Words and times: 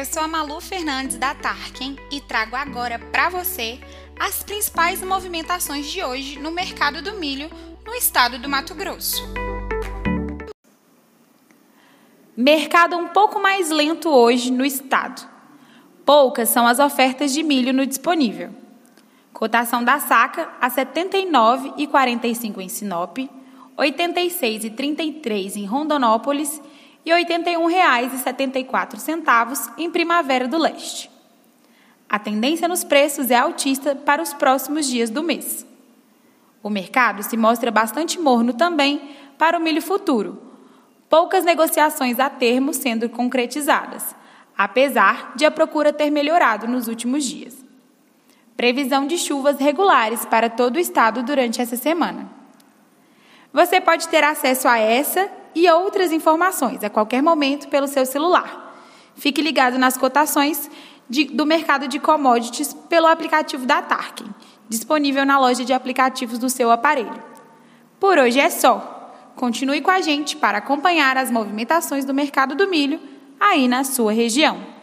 Eu 0.00 0.06
sou 0.06 0.22
a 0.22 0.26
Malu 0.26 0.62
Fernandes 0.62 1.18
da 1.18 1.34
Tarkin 1.34 1.94
e 2.10 2.22
trago 2.22 2.56
agora 2.56 2.98
para 2.98 3.28
você 3.28 3.78
as 4.18 4.42
principais 4.42 5.02
movimentações 5.02 5.90
de 5.90 6.02
hoje 6.02 6.38
no 6.38 6.50
mercado 6.50 7.02
do 7.02 7.18
milho 7.18 7.50
no 7.84 7.92
estado 7.94 8.38
do 8.38 8.48
Mato 8.48 8.74
Grosso. 8.74 9.22
Mercado 12.34 12.96
um 12.96 13.08
pouco 13.08 13.42
mais 13.42 13.68
lento 13.68 14.08
hoje 14.08 14.50
no 14.50 14.64
estado. 14.64 15.20
Poucas 16.06 16.48
são 16.48 16.66
as 16.66 16.78
ofertas 16.78 17.34
de 17.34 17.42
milho 17.42 17.74
no 17.74 17.84
disponível. 17.84 18.54
Cotação 19.34 19.84
da 19.84 20.00
saca 20.00 20.48
a 20.62 20.68
R$ 20.68 20.76
79,45 20.76 22.58
em 22.58 22.70
Sinop, 22.70 23.18
R$ 23.18 23.28
86,33 23.78 25.56
em 25.56 25.66
Rondonópolis 25.66 26.58
e 27.04 27.12
R$ 27.12 27.24
81,74 27.24 29.72
em 29.78 29.90
Primavera 29.90 30.46
do 30.46 30.58
Leste. 30.58 31.10
A 32.08 32.18
tendência 32.18 32.66
nos 32.66 32.82
preços 32.82 33.30
é 33.30 33.36
altista 33.36 33.94
para 33.94 34.20
os 34.20 34.34
próximos 34.34 34.86
dias 34.86 35.10
do 35.10 35.22
mês. 35.22 35.64
O 36.62 36.68
mercado 36.68 37.22
se 37.22 37.36
mostra 37.36 37.70
bastante 37.70 38.18
morno 38.18 38.52
também 38.52 39.16
para 39.38 39.56
o 39.56 39.60
milho 39.60 39.80
futuro. 39.80 40.42
Poucas 41.08 41.44
negociações 41.44 42.20
a 42.20 42.28
termo 42.28 42.74
sendo 42.74 43.08
concretizadas, 43.08 44.14
apesar 44.58 45.32
de 45.36 45.44
a 45.44 45.50
procura 45.50 45.92
ter 45.92 46.10
melhorado 46.10 46.68
nos 46.68 46.88
últimos 46.88 47.24
dias. 47.24 47.64
Previsão 48.56 49.06
de 49.06 49.16
chuvas 49.16 49.58
regulares 49.58 50.26
para 50.26 50.50
todo 50.50 50.76
o 50.76 50.80
estado 50.80 51.22
durante 51.22 51.62
essa 51.62 51.76
semana. 51.76 52.28
Você 53.52 53.80
pode 53.80 54.08
ter 54.08 54.22
acesso 54.22 54.68
a 54.68 54.78
essa 54.78 55.28
e 55.54 55.68
outras 55.70 56.12
informações 56.12 56.82
a 56.84 56.90
qualquer 56.90 57.22
momento 57.22 57.68
pelo 57.68 57.86
seu 57.86 58.06
celular. 58.06 58.74
Fique 59.16 59.42
ligado 59.42 59.78
nas 59.78 59.96
cotações 59.96 60.70
de, 61.08 61.24
do 61.24 61.44
mercado 61.44 61.88
de 61.88 61.98
commodities 61.98 62.72
pelo 62.88 63.06
aplicativo 63.06 63.66
da 63.66 63.82
Tarkin, 63.82 64.32
disponível 64.68 65.26
na 65.26 65.38
loja 65.38 65.64
de 65.64 65.72
aplicativos 65.72 66.38
do 66.38 66.48
seu 66.48 66.70
aparelho. 66.70 67.22
Por 67.98 68.18
hoje 68.18 68.40
é 68.40 68.48
só. 68.48 68.96
Continue 69.36 69.80
com 69.80 69.90
a 69.90 70.00
gente 70.00 70.36
para 70.36 70.58
acompanhar 70.58 71.16
as 71.16 71.30
movimentações 71.30 72.04
do 72.04 72.14
mercado 72.14 72.54
do 72.54 72.68
milho 72.68 73.00
aí 73.38 73.66
na 73.68 73.84
sua 73.84 74.12
região. 74.12 74.79